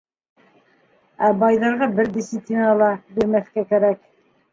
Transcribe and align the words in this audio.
Ә 1.27 1.29
байҙарға 1.43 1.89
бер 1.99 2.09
десятина 2.15 2.71
ла 2.79 2.87
бирмәҫкә 3.19 3.65
кәрәк. 3.75 4.01